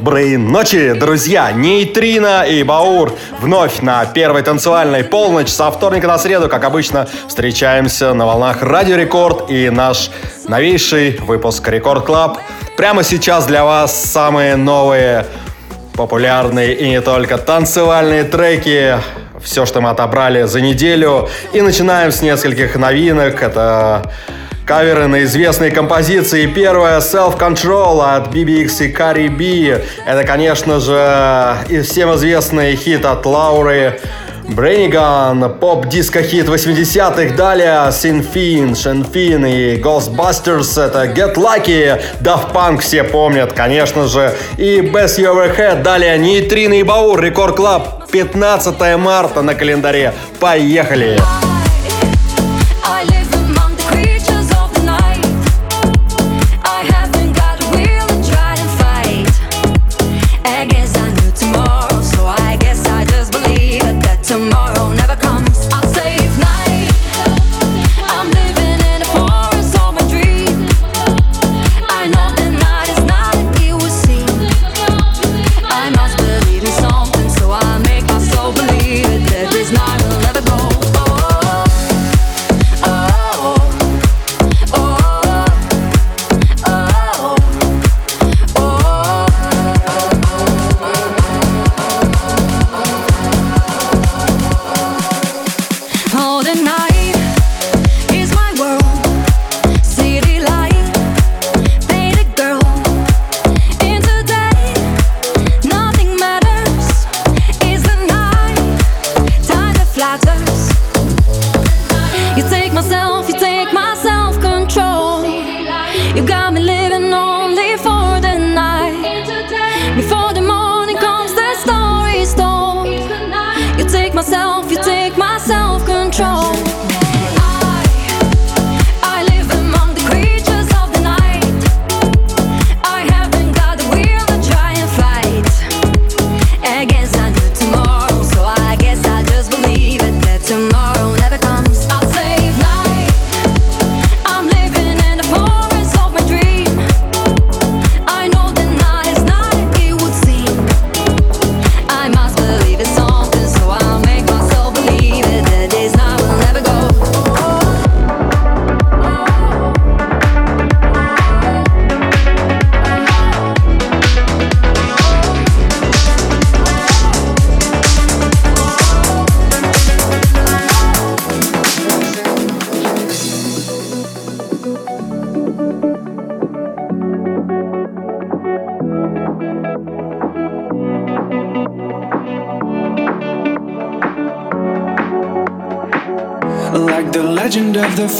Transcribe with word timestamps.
Доброй 0.00 0.38
ночи, 0.38 0.94
друзья! 0.94 1.52
Нейтрино 1.52 2.44
и 2.48 2.62
Баур 2.62 3.12
вновь 3.38 3.82
на 3.82 4.06
первой 4.06 4.40
танцевальной 4.40 5.04
полночь 5.04 5.50
со 5.50 5.70
вторника 5.70 6.06
на 6.06 6.16
среду, 6.16 6.48
как 6.48 6.64
обычно, 6.64 7.06
встречаемся 7.28 8.14
на 8.14 8.24
волнах 8.24 8.62
Радио 8.62 8.96
Рекорд 8.96 9.50
и 9.50 9.68
наш 9.68 10.10
новейший 10.48 11.18
выпуск 11.18 11.68
Record 11.68 12.06
Club. 12.06 12.38
Прямо 12.78 13.02
сейчас 13.02 13.44
для 13.44 13.62
вас 13.66 13.94
самые 13.94 14.56
новые 14.56 15.26
популярные 15.92 16.74
и 16.74 16.88
не 16.88 17.02
только 17.02 17.36
танцевальные 17.36 18.24
треки, 18.24 18.96
все, 19.42 19.66
что 19.66 19.82
мы 19.82 19.90
отобрали 19.90 20.44
за 20.44 20.62
неделю. 20.62 21.28
И 21.52 21.60
начинаем 21.60 22.10
с 22.10 22.22
нескольких 22.22 22.74
новинок. 22.76 23.42
Это 23.42 24.10
Каверы 24.66 25.06
на 25.06 25.24
известные 25.24 25.70
композиции. 25.70 26.46
Первая 26.46 27.00
Self 27.00 27.38
Control 27.38 28.16
от 28.16 28.34
BBX 28.34 28.86
и 28.86 28.92
Cardi 28.92 29.28
B. 29.28 29.84
Это, 30.06 30.24
конечно 30.24 30.80
же, 30.80 31.56
и 31.68 31.80
всем 31.80 32.14
известный 32.14 32.76
хит 32.76 33.04
от 33.04 33.26
Лауры 33.26 34.00
Брейниган, 34.50 35.58
поп-диско-хит 35.60 36.48
80-х, 36.48 37.36
далее 37.36 37.88
Sinfin, 37.90 38.72
Shenfin 38.72 39.48
и 39.48 39.80
Ghostbusters, 39.80 40.80
это 40.82 41.04
Get 41.04 41.36
Lucky, 41.36 42.00
Daft 42.20 42.52
Punk 42.52 42.80
все 42.80 43.04
помнят, 43.04 43.52
конечно 43.52 44.08
же, 44.08 44.34
и 44.58 44.80
Best 44.80 45.18
You 45.18 45.34
Ever 45.34 45.56
Had, 45.56 45.82
далее 45.82 46.18
Нейтрино 46.18 46.74
и 46.74 46.82
Баур, 46.82 47.20
Record 47.20 47.54
Club, 47.54 48.10
15 48.10 48.98
марта 48.98 49.42
на 49.42 49.54
календаре, 49.54 50.12
поехали! 50.40 51.16
Поехали! 51.16 51.59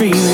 feeling. 0.01 0.30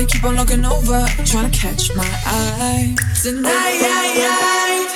Trying 0.00 0.08
to 0.08 0.16
keep 0.16 0.24
on 0.24 0.36
looking 0.36 0.64
over, 0.64 1.06
trying 1.26 1.50
to 1.50 1.58
catch 1.58 1.94
my 1.94 2.08
eye 2.24 2.96
tonight. 3.22 4.88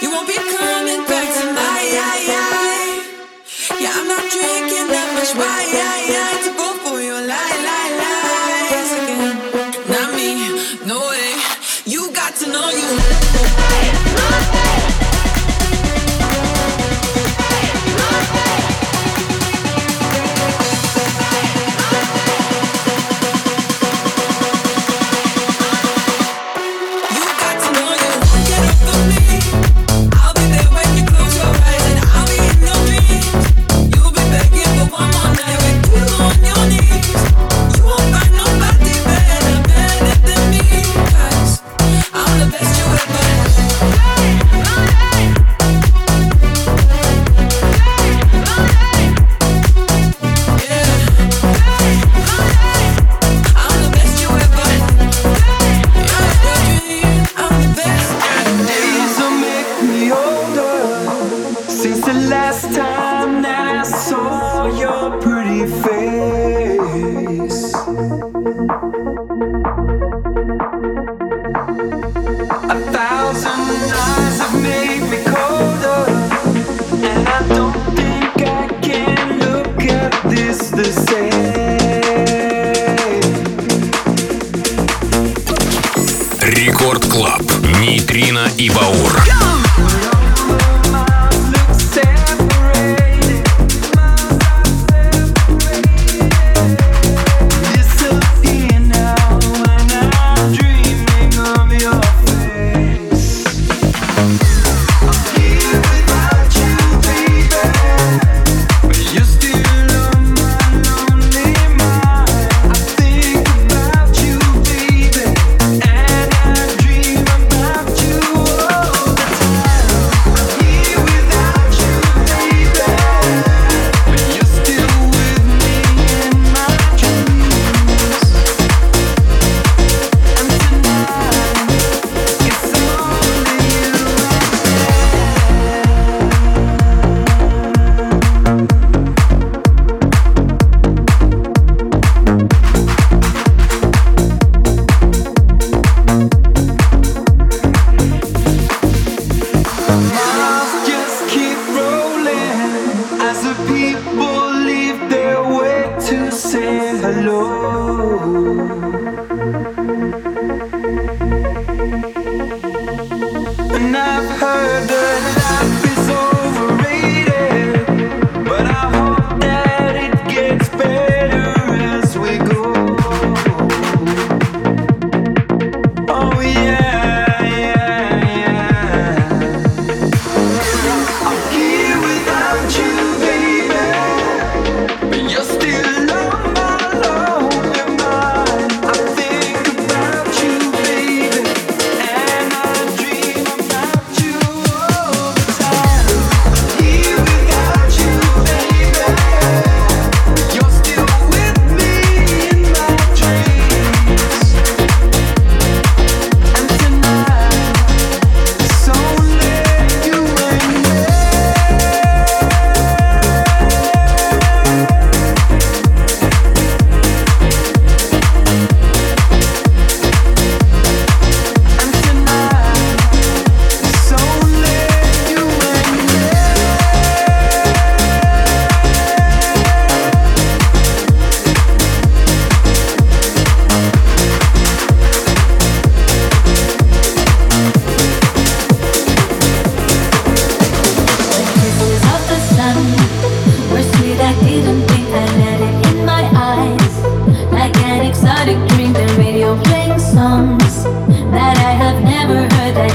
You 0.00 0.10
won't 0.10 0.28
be 0.28 0.34
coming 0.34 1.04
back 1.06 1.28
tonight. 1.34 1.90
Yeah, 3.80 3.90
I'm 3.92 4.06
not 4.06 4.22
drinking 4.30 4.88
that 4.88 5.10
much 5.14 5.34
wine 5.34 6.39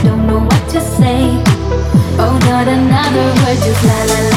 don't 0.06 0.28
know 0.28 0.40
what 0.40 0.70
to 0.70 0.80
say. 0.80 1.42
Oh, 2.22 2.38
not 2.46 2.68
another 2.68 3.28
word, 3.42 3.58
just 3.66 3.84
la 3.84 4.00
la 4.12 4.30
la. 4.30 4.35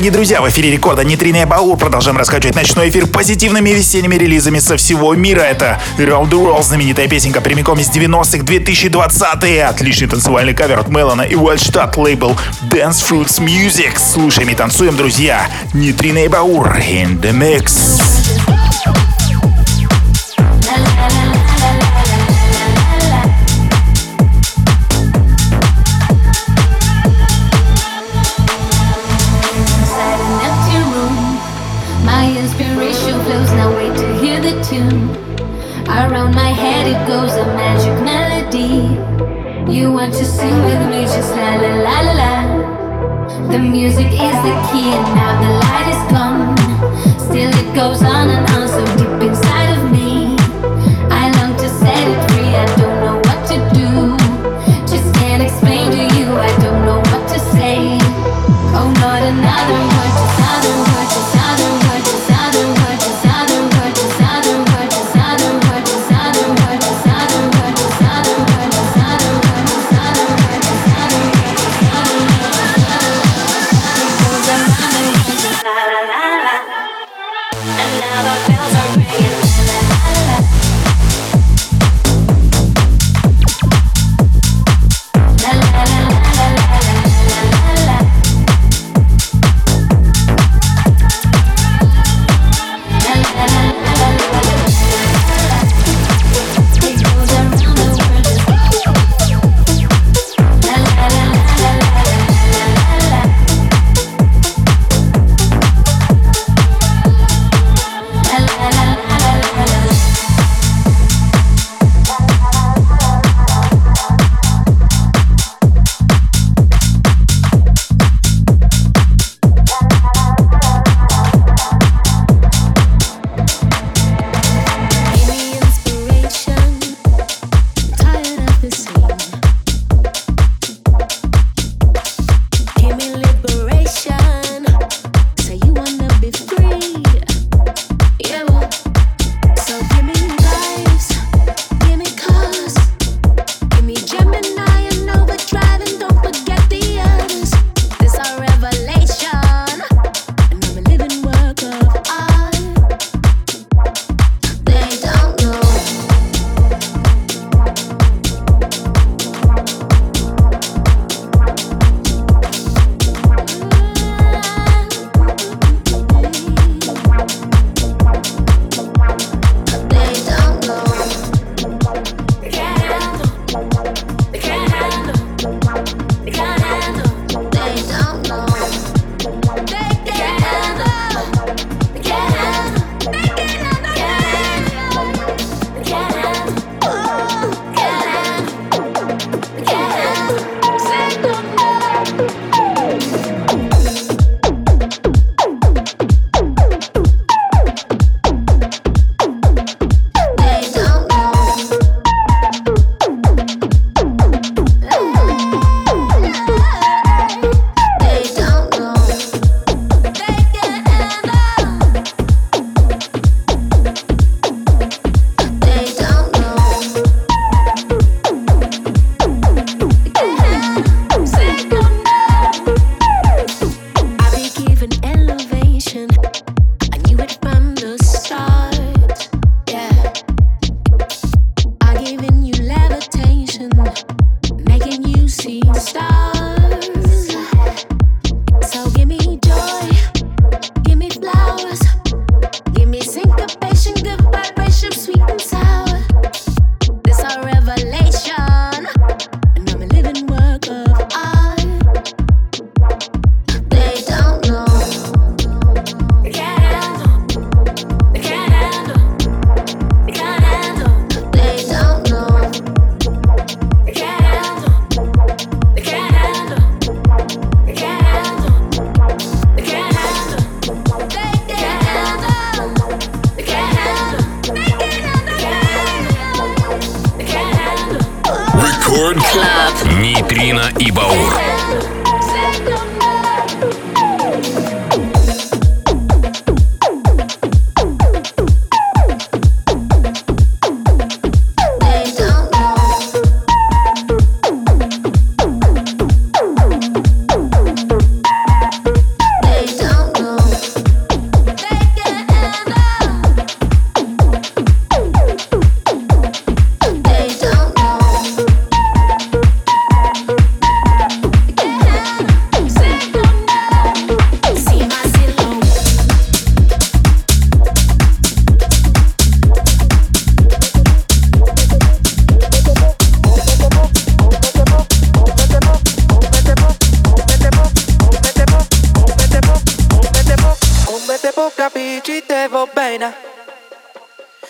Дорогие 0.00 0.12
друзья, 0.14 0.40
в 0.40 0.48
эфире 0.48 0.70
рекорда 0.70 1.04
Нейтрино 1.04 1.44
Баур. 1.44 1.76
Продолжаем 1.76 2.16
раскачивать 2.16 2.56
ночной 2.56 2.88
эфир 2.88 3.06
позитивными 3.06 3.68
весенними 3.68 4.14
релизами 4.14 4.58
со 4.58 4.78
всего 4.78 5.14
мира. 5.14 5.42
Это 5.42 5.78
Round 5.98 6.30
the 6.30 6.42
World, 6.42 6.62
знаменитая 6.62 7.06
песенка 7.06 7.42
прямиком 7.42 7.78
из 7.80 7.90
90-х, 7.90 8.38
2020-е. 8.38 9.66
Отличный 9.66 10.08
танцевальный 10.08 10.54
кавер 10.54 10.78
от 10.78 10.88
Мелана 10.88 11.20
и 11.20 11.34
Wildstadt 11.34 12.00
лейбл 12.00 12.34
Dance 12.70 13.04
Fruits 13.06 13.44
Music. 13.44 13.98
Слушаем 13.98 14.48
и 14.48 14.54
танцуем, 14.54 14.96
друзья. 14.96 15.46
Нейтрино 15.74 16.26
Баур 16.30 16.78
in 16.78 17.20
the 17.20 17.32
mix. 17.32 18.49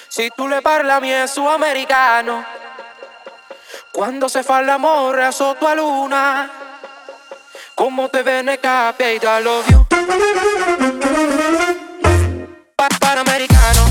Si 0.09 0.31
tu 0.37 0.46
le 0.46 0.61
parla 0.61 0.96
a 0.96 1.00
me 1.00 1.26
sudamericano, 1.26 2.44
quando 3.90 4.29
se 4.29 4.42
fa 4.42 4.61
l'amore 4.61 5.33
sotto 5.33 5.66
a 5.66 5.74
luna, 5.74 6.50
come 7.74 8.09
te 8.11 8.22
ve 8.22 8.42
ne 8.42 8.61
capita, 8.61 9.40
lo 9.40 9.62
vio. 9.62 9.87
Panamericano. 12.98 13.89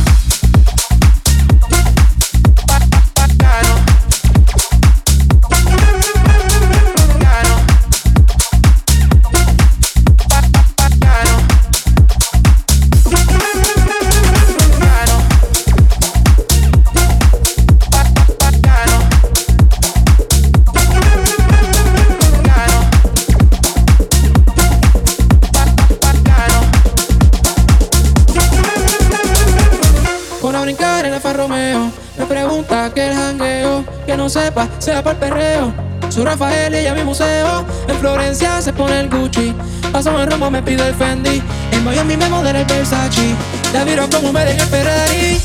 Sepa, 34.50 34.68
sea 34.80 35.04
para 35.04 35.14
el 35.14 35.18
perreo. 35.18 35.74
Soy 36.10 36.24
Rafael 36.24 36.74
y 36.74 36.78
ella 36.78 36.94
mi 36.94 37.04
museo. 37.04 37.66
En 37.88 38.00
Florencia 38.00 38.62
se 38.62 38.74
pone 38.74 39.00
el 39.00 39.10
Gucci. 39.10 39.56
Paso 39.92 40.20
en 40.20 40.30
Roma, 40.30 40.50
me 40.50 40.62
pide 40.62 40.88
el 40.88 40.96
Fendi. 40.96 41.42
En 41.72 41.84
Miami 41.84 42.18
me 42.18 42.28
modela 42.30 42.60
el 42.60 42.66
Versace. 42.66 43.36
La 43.74 43.86
miro 43.86 44.10
como 44.10 44.34
me 44.34 44.46
deja 44.46 44.66
Ferrari. 44.66 45.40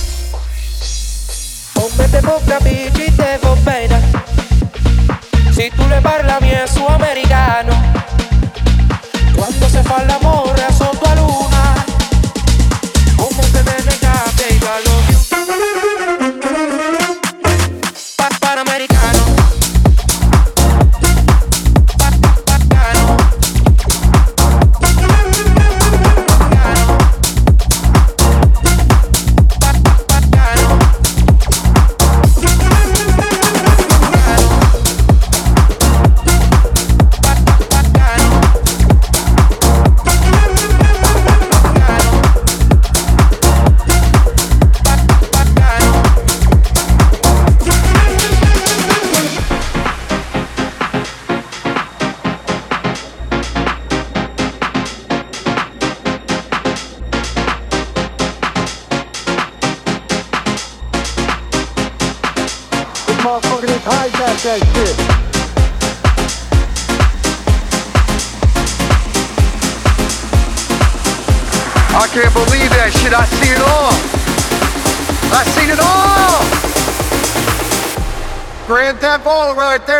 Hombre 1.74 2.08
te 2.08 2.22
poca 2.22 2.58
bici 2.60 3.10
te 3.10 3.38
bene. 3.64 4.00
Si 5.54 5.70
tú 5.70 5.86
le 5.88 6.00
parlas 6.00 6.36
a 6.36 6.40
mí 6.40 6.50
es 6.50 6.70
su 6.70 6.88
americano. 6.88 7.72
Cuando 9.36 9.68
se 9.68 9.82
fa 9.82 10.02
l'amore 10.04 10.62
sotto 10.78 10.93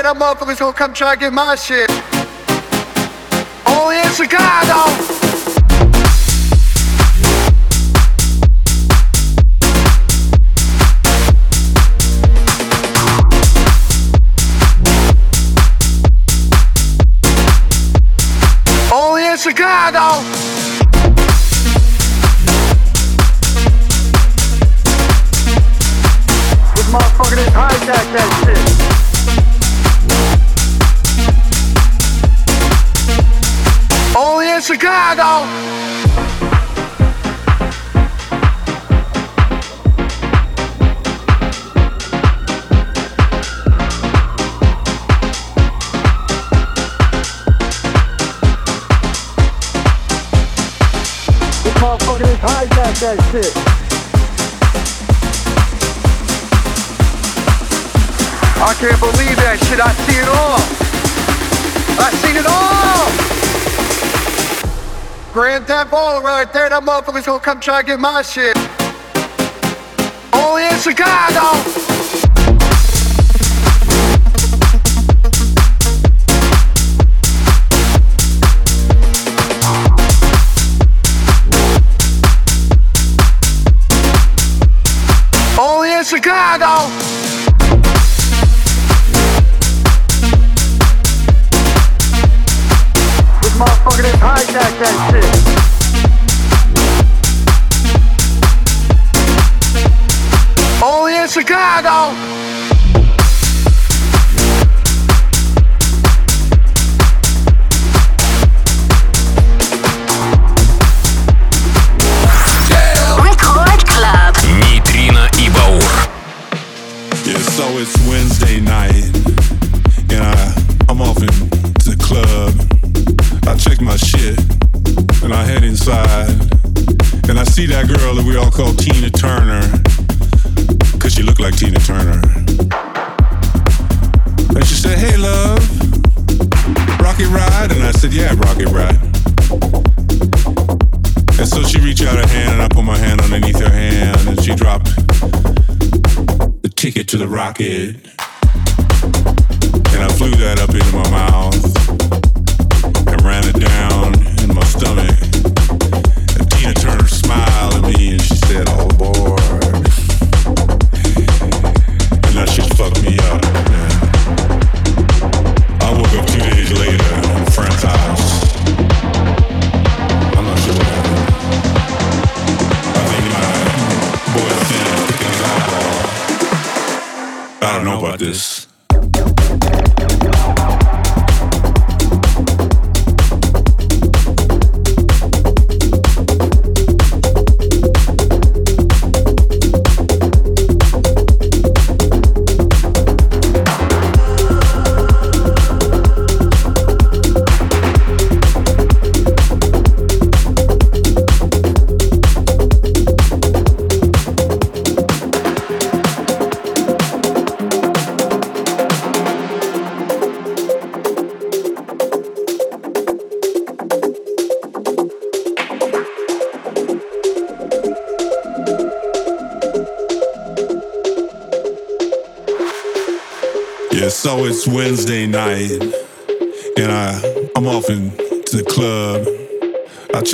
Right. 0.05 0.12
That 0.12 0.21
motherfucker's 0.21 0.59
gonna 0.59 0.73
come 0.75 0.93
try 0.93 1.14
to 1.14 1.21
get 1.21 1.33
my 1.33 1.55
shit. 1.55 1.90
Only 3.67 3.99
in. 4.01 4.12
Chicago. 4.12 5.24
I 53.07 53.12
can't 58.81 58.99
believe 58.99 59.37
that 59.37 59.59
shit. 59.69 59.79
I 59.79 59.93
see 59.93 60.17
it 60.17 60.29
all. 60.33 60.57
I 62.01 62.09
seen 62.25 62.37
it 62.40 62.47
all. 62.49 63.12
Grand 65.35 65.67
Theft 65.67 65.93
Auto 65.93 66.23
right 66.25 66.51
there. 66.51 66.71
That 66.71 66.83
motherfucker's 66.83 67.27
gonna 67.27 67.40
come 67.40 67.61
try 67.61 67.83
to 67.83 67.87
get 67.87 68.01
my 68.01 68.23
shit. 68.23 68.57
Only 70.33 70.64
in. 70.64 70.79
Chicago. 70.81 71.84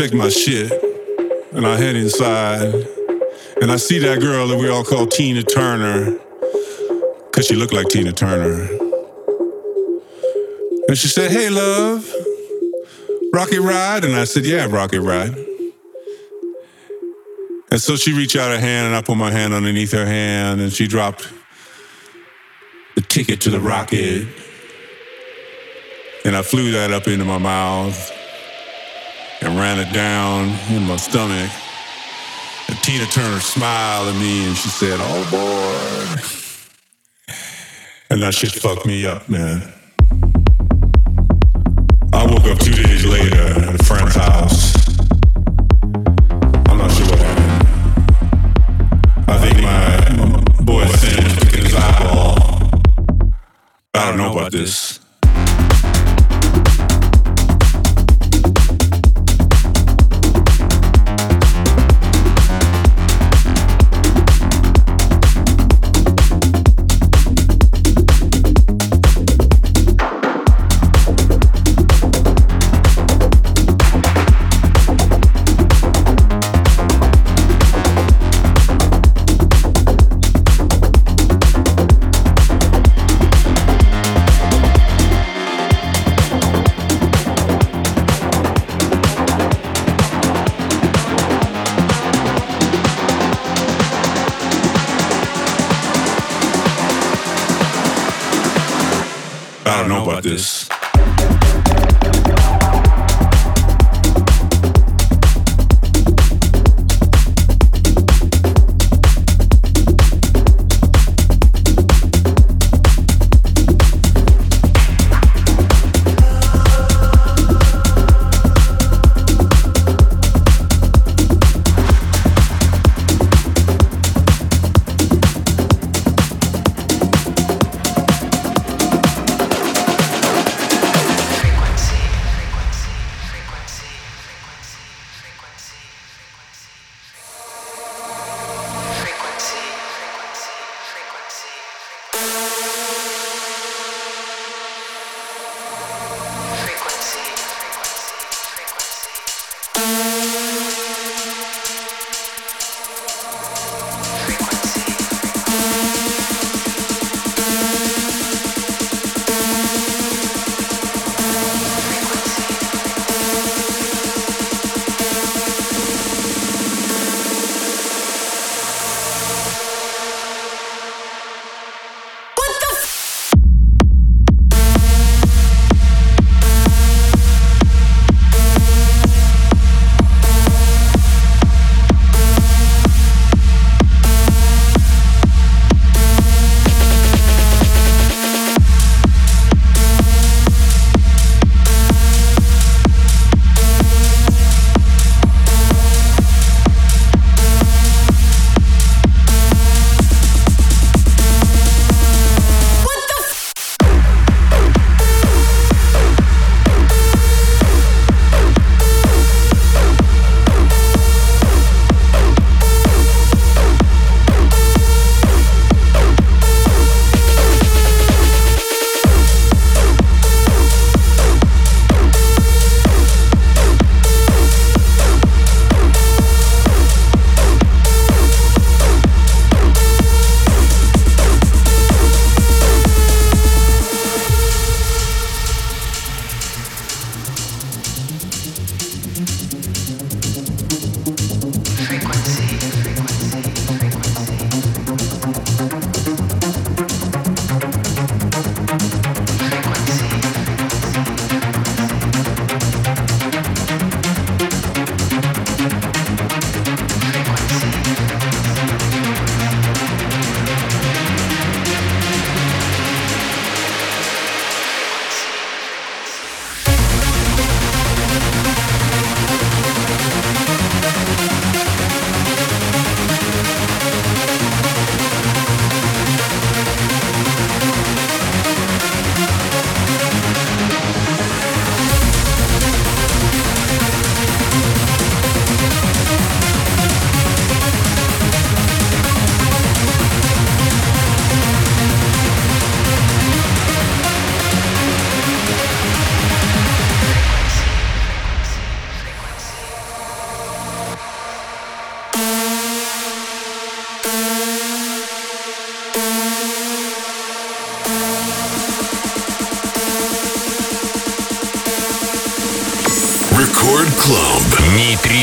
Check 0.00 0.14
my 0.14 0.30
shit, 0.30 0.72
and 1.52 1.66
I 1.66 1.76
head 1.76 1.94
inside, 1.94 2.72
and 3.60 3.70
I 3.70 3.76
see 3.76 3.98
that 3.98 4.18
girl 4.22 4.48
that 4.48 4.56
we 4.56 4.66
all 4.66 4.82
call 4.82 5.06
Tina 5.06 5.42
Turner, 5.42 6.18
cause 7.32 7.46
she 7.46 7.54
looked 7.54 7.74
like 7.74 7.88
Tina 7.88 8.10
Turner. 8.10 8.66
And 10.88 10.96
she 10.96 11.06
said, 11.06 11.30
"Hey, 11.30 11.50
love, 11.50 12.10
rocket 13.34 13.60
ride?" 13.60 14.06
And 14.06 14.16
I 14.16 14.24
said, 14.24 14.46
"Yeah, 14.46 14.68
rocket 14.70 15.02
ride." 15.02 15.34
And 17.70 17.78
so 17.78 17.96
she 17.96 18.14
reached 18.14 18.36
out 18.36 18.50
her 18.50 18.58
hand, 18.58 18.86
and 18.86 18.96
I 18.96 19.02
put 19.02 19.18
my 19.18 19.30
hand 19.30 19.52
underneath 19.52 19.92
her 19.92 20.06
hand, 20.06 20.62
and 20.62 20.72
she 20.72 20.86
dropped 20.86 21.28
the 22.94 23.02
ticket 23.02 23.42
to 23.42 23.50
the 23.50 23.60
rocket. 23.60 24.26
And 26.24 26.34
I 26.34 26.40
flew 26.40 26.70
that 26.70 26.90
up 26.90 27.06
into 27.06 27.26
my 27.26 27.38
mouth 27.38 28.09
ran 29.60 29.78
it 29.78 29.92
down 29.92 30.48
in 30.74 30.82
my 30.84 30.96
stomach. 30.96 31.50
And 32.68 32.82
Tina 32.82 33.04
Turner 33.06 33.40
smiled 33.40 34.08
at 34.08 34.14
me 34.18 34.46
and 34.46 34.56
she 34.56 34.70
said, 34.70 34.98
Oh 35.02 35.28
boy. 35.30 36.16
And 38.08 38.22
that 38.22 38.34
shit 38.34 38.52
fucked 38.52 38.86
me 38.86 39.04
up, 39.04 39.28
man. 39.28 39.70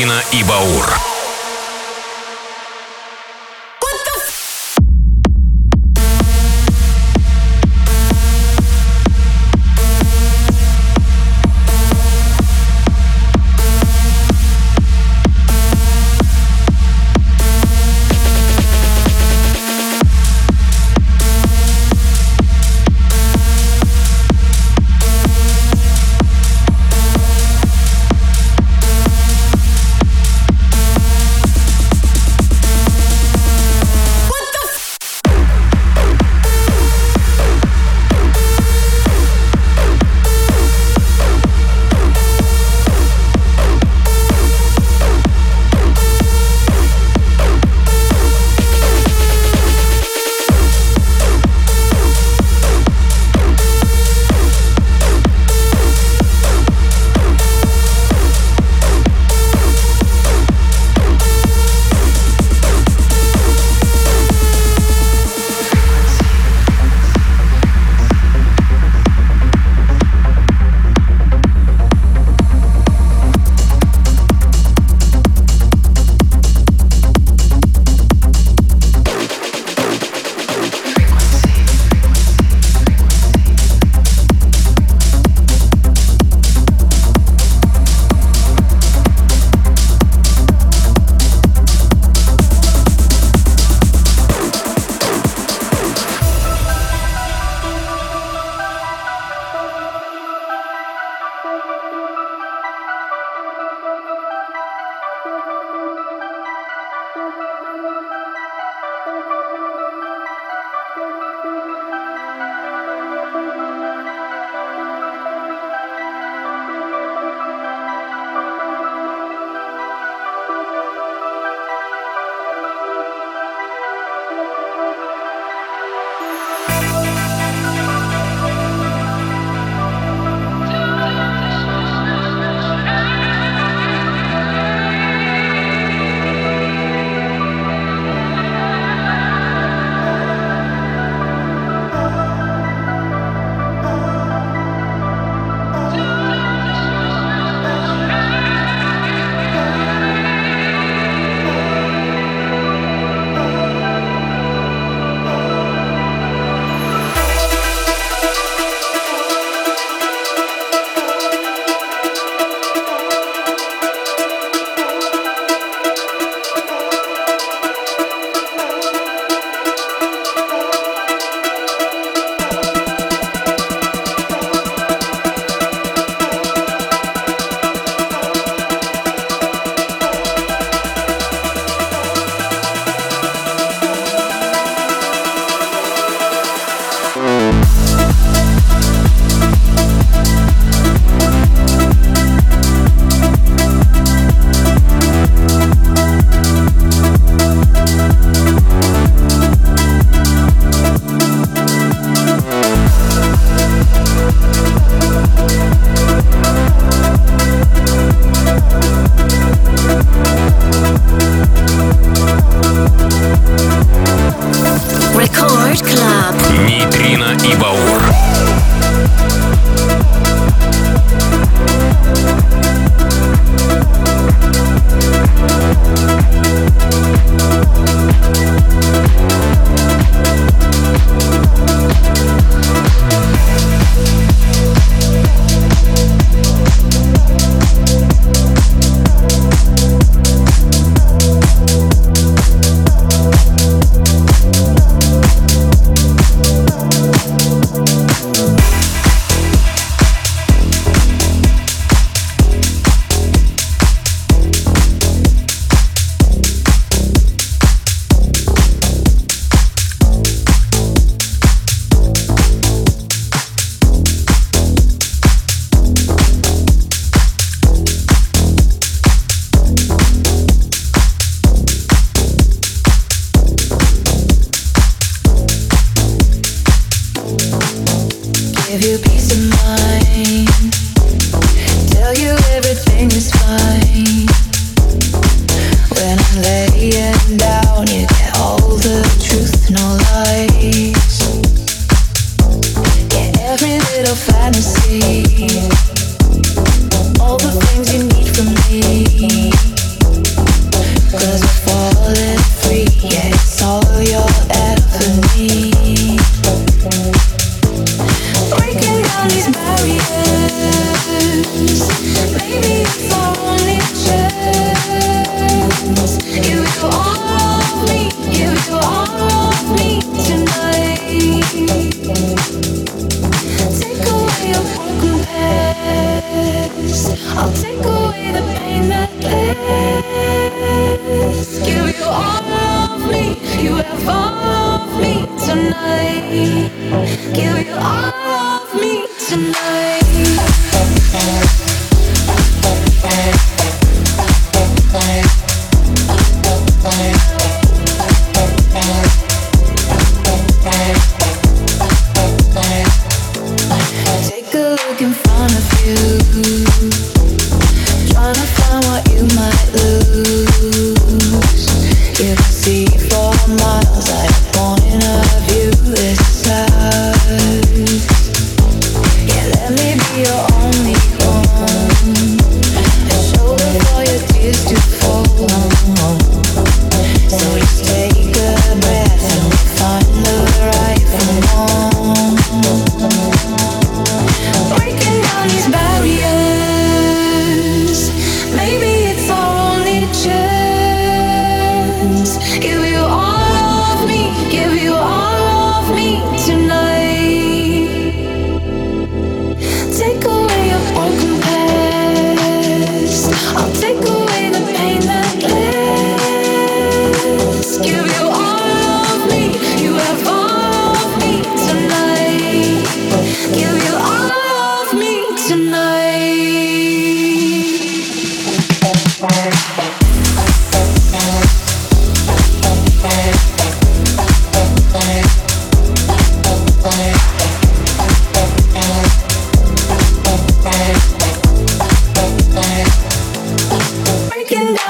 Нейтрино 0.08 0.22
и 0.32 0.42
Баур. 0.44 1.07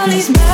all 0.09 0.15
these. 0.15 0.48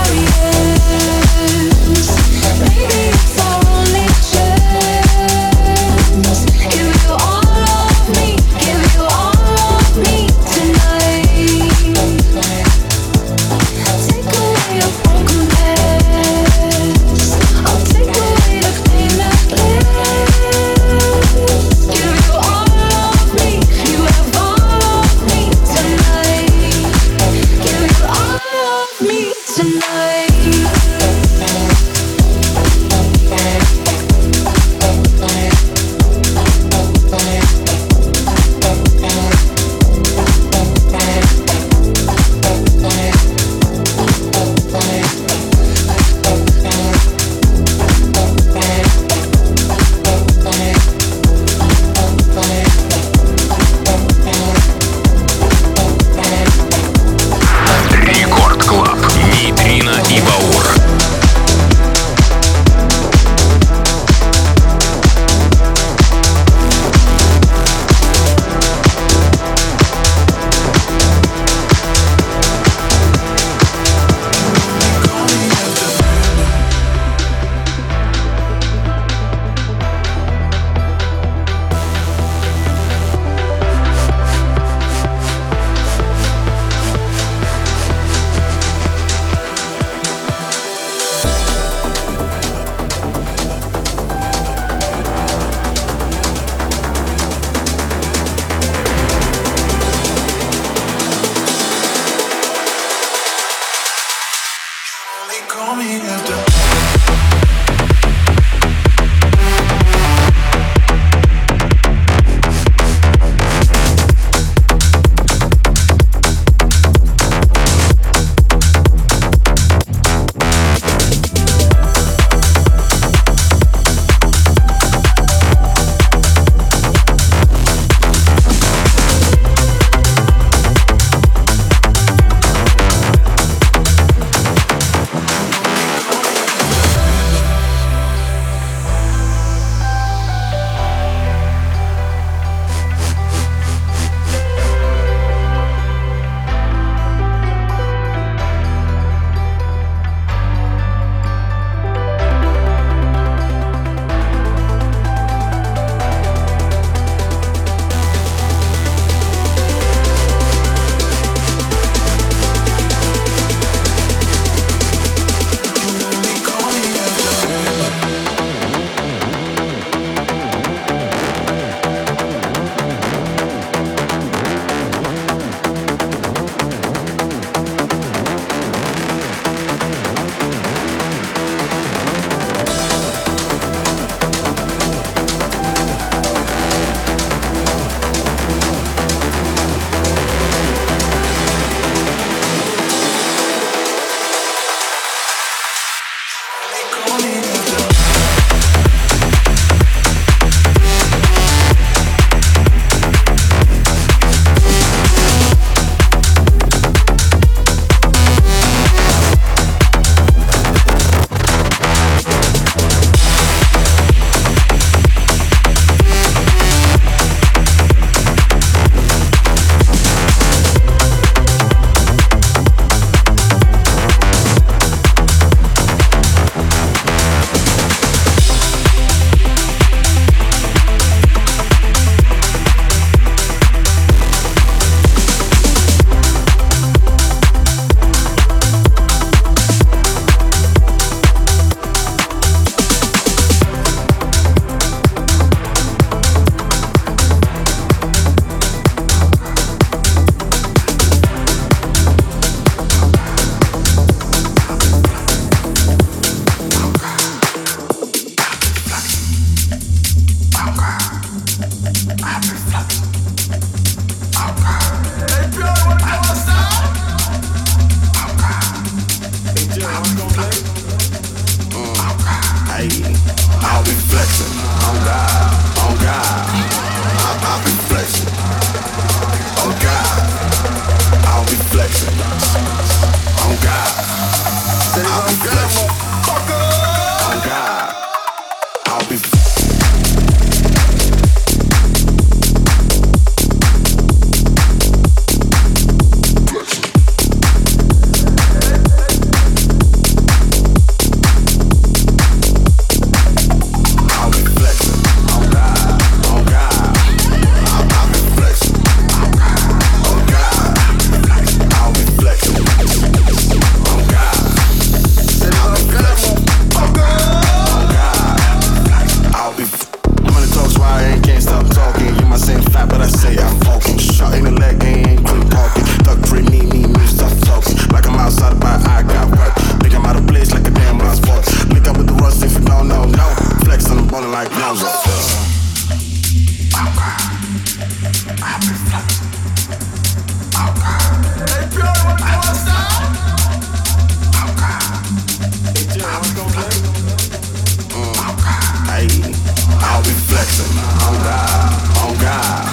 flexing. 350.44 350.76
On 351.08 351.16
God, 351.24 351.72
on 352.04 352.14
God. 352.18 352.64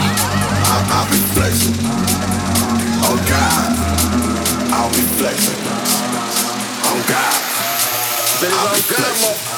I, 0.68 0.78
I 0.92 1.08
be 1.10 1.20
flexing. 1.34 1.76
On 3.08 3.18
God, 3.32 3.70
I'll 4.76 4.90
be 4.90 5.04
flexing. 5.18 5.60
On 6.92 7.00
God. 7.08 7.36
Then 8.42 8.52
it's 8.52 9.24
all 9.24 9.51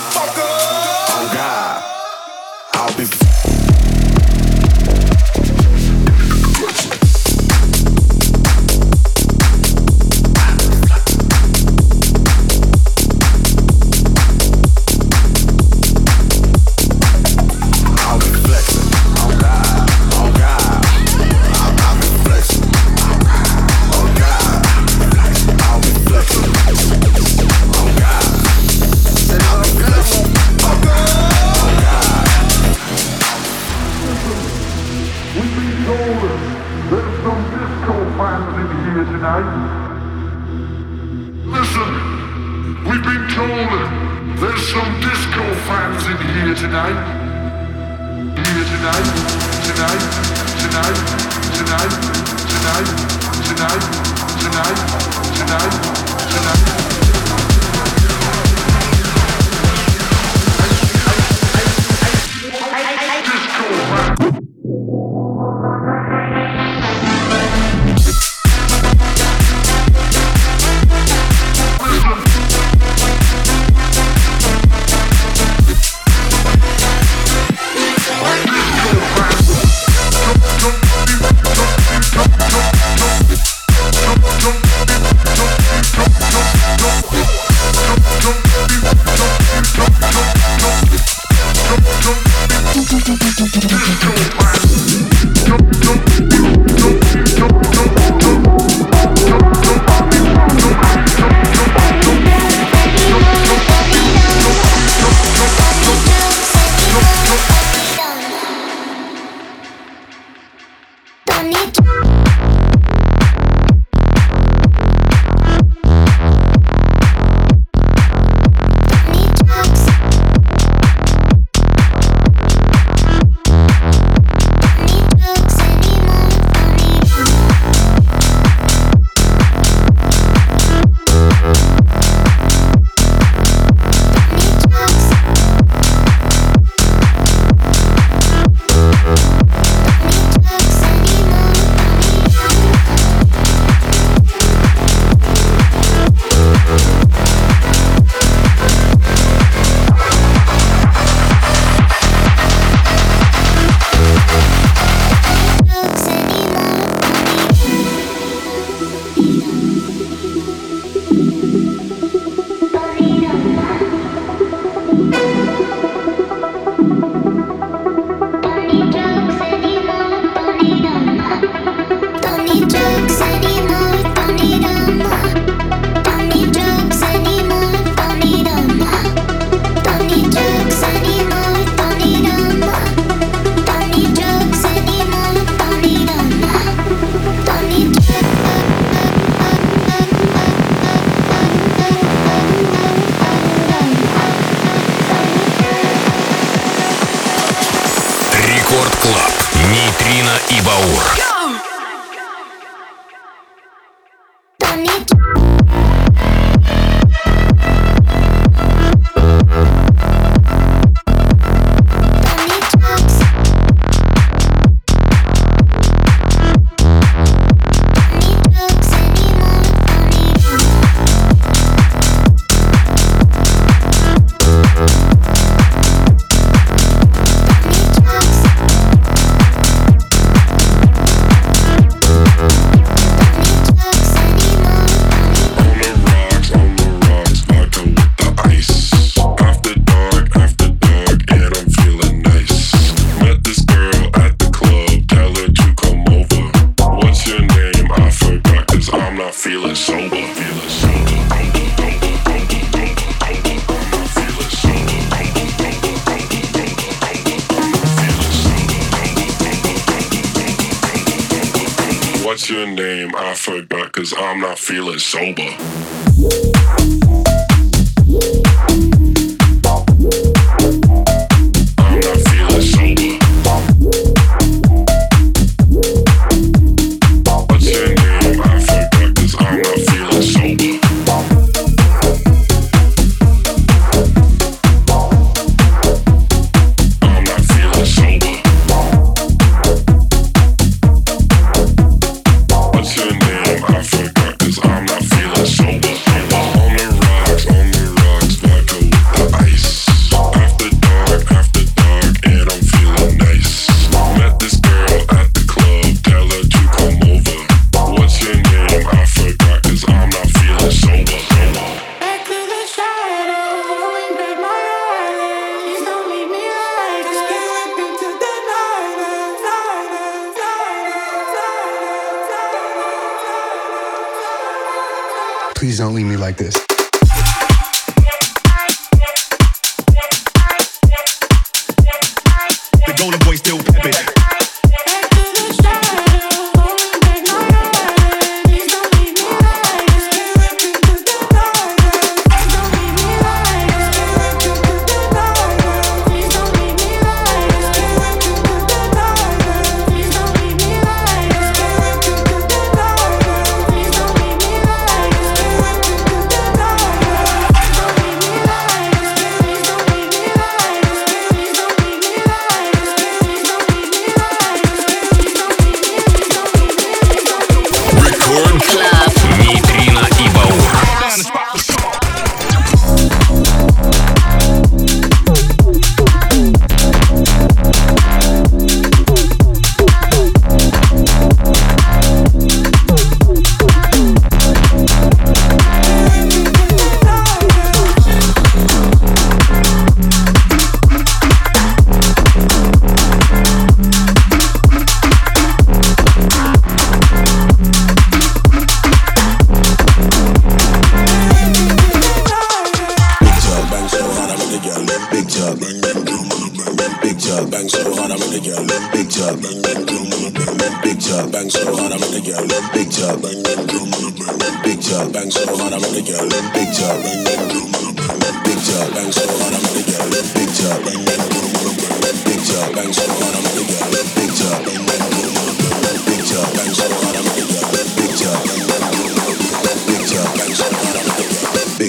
please 325.64 325.78
don't 325.78 325.95
leave 325.95 326.05
me 326.05 326.18
like 326.18 326.36
this. 326.36 326.72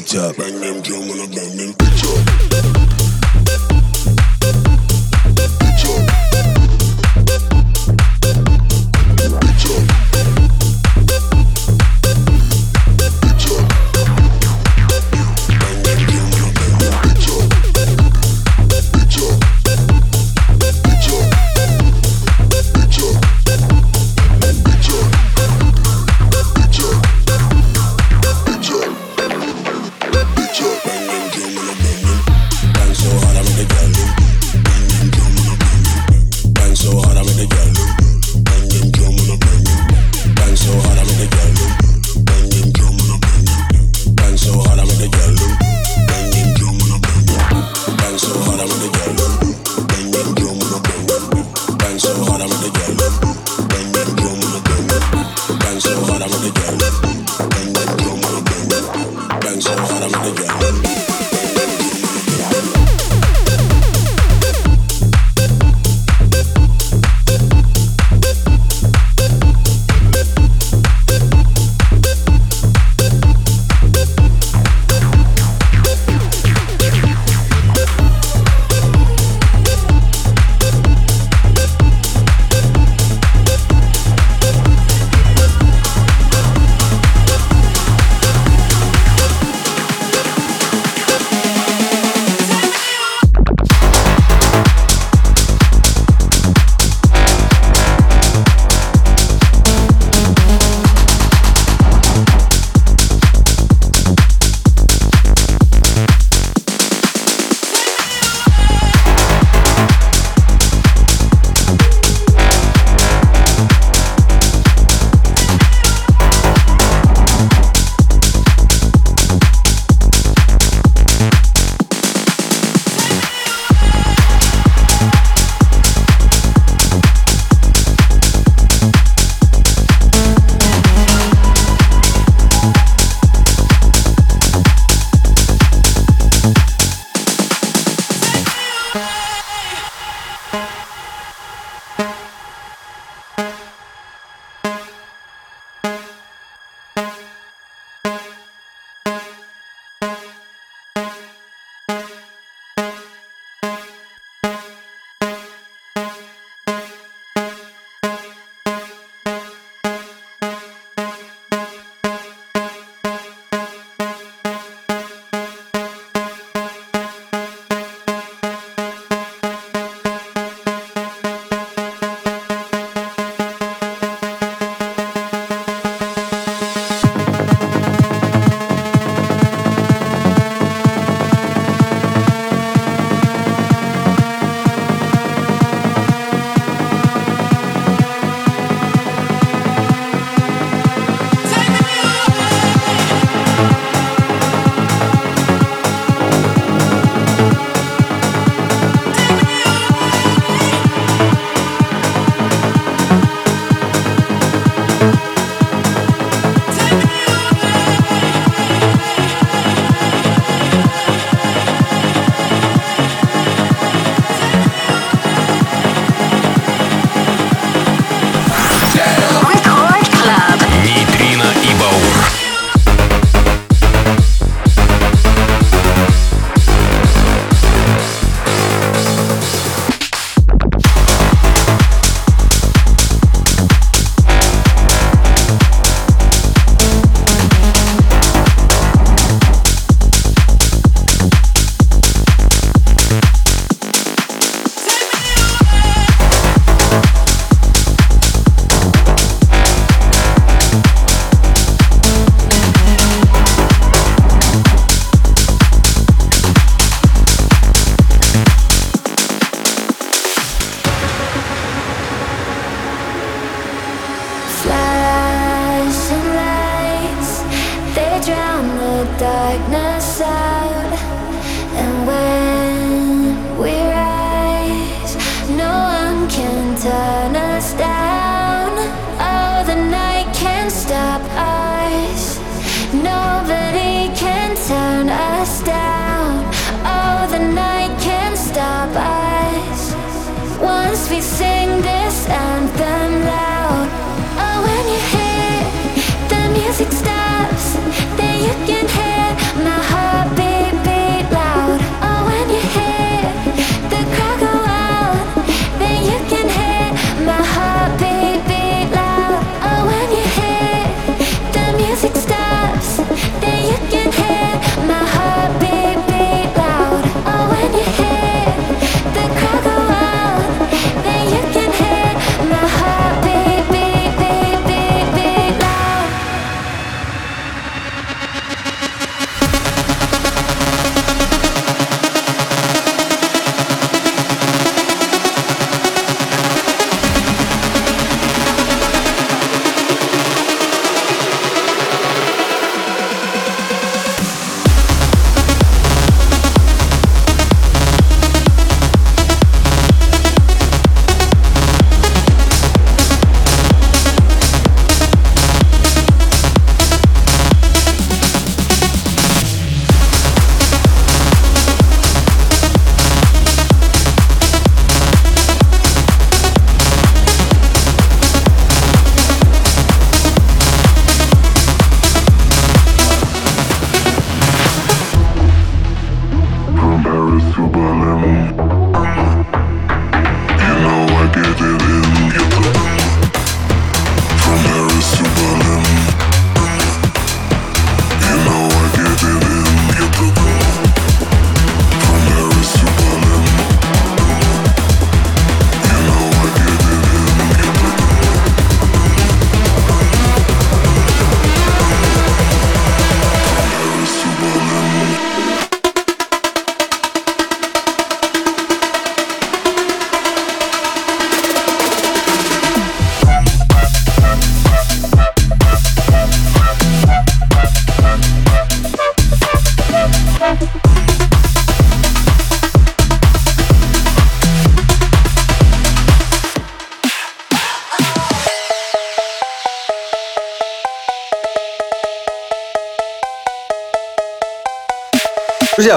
bitch 0.05 0.19
up. 0.19 0.37
Bang 0.37 0.61
them 0.61 0.83
drum 0.83 1.03
and 1.03 1.21
I 1.21 1.27
bang 1.35 1.57
them 1.57 1.73
bitch 1.75 2.79
up. 2.79 2.84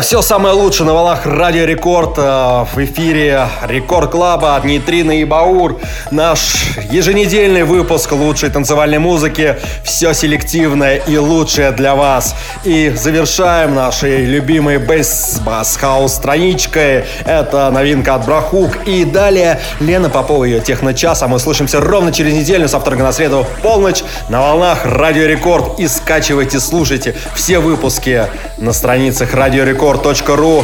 Все 0.07 0.21
самое 0.21 0.55
лучшее 0.55 0.87
на 0.87 0.93
волнах 0.93 1.25
Радио 1.25 1.65
Рекорд 1.65 2.17
э, 2.17 2.21
в 2.21 2.77
эфире 2.77 3.45
Record 3.67 4.11
Club 4.11 4.47
а 4.47 4.55
от 4.55 4.63
Нейтрина 4.63 5.11
и 5.19 5.25
Баур. 5.25 5.81
Наш 6.11 6.56
еженедельный 6.91 7.63
выпуск 7.63 8.11
лучшей 8.11 8.49
танцевальной 8.49 8.99
музыки. 8.99 9.55
Все 9.83 10.13
селективное 10.13 10.97
и 10.97 11.17
лучшее 11.17 11.71
для 11.71 11.95
вас. 11.95 12.35
И 12.63 12.91
завершаем 12.95 13.75
нашей 13.75 14.25
любимой 14.25 14.77
бейс 14.77 15.39
bass 15.45 15.77
house 15.77 16.13
страничкой. 16.13 17.05
Это 17.25 17.69
новинка 17.71 18.15
от 18.15 18.25
Brohug. 18.25 18.85
И 18.85 19.05
далее 19.05 19.59
Лена 19.79 20.09
Попова 20.09 20.43
ее 20.43 20.59
техночас. 20.59 21.21
А 21.23 21.27
мы 21.27 21.39
слышимся 21.39 21.79
ровно 21.79 22.11
через 22.11 22.33
неделю 22.33 22.67
со 22.67 22.79
вторника 22.79 23.03
на 23.03 23.11
среду 23.11 23.43
в 23.43 23.61
полночь 23.61 24.03
на 24.29 24.41
волнах 24.41 24.85
Радио 24.85 25.25
Рекорд. 25.25 25.79
И 25.79 25.87
скачивайте, 25.87 26.59
слушайте 26.59 27.15
все 27.35 27.59
выпуски 27.59 28.25
на 28.57 28.73
страницах 28.73 29.33
радиорекорд.ру. 29.33 30.63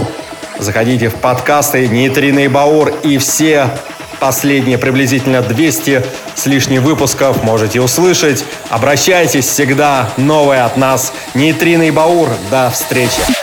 Заходите 0.60 1.10
в 1.10 1.16
подкасты 1.16 1.88
«Нейтрино 1.88 2.40
и 2.40 2.48
Баур» 2.48 2.94
и 3.04 3.18
все 3.18 3.70
последние 4.24 4.78
приблизительно 4.78 5.42
200 5.42 6.02
с 6.34 6.46
лишним 6.46 6.82
выпусков 6.82 7.44
можете 7.44 7.82
услышать. 7.82 8.46
Обращайтесь 8.70 9.46
всегда, 9.46 10.12
новое 10.16 10.64
от 10.64 10.78
нас. 10.78 11.12
Нейтрино 11.34 11.84
и 11.84 11.92
Баур. 11.92 12.30
До 12.50 12.70
встречи. 12.70 13.43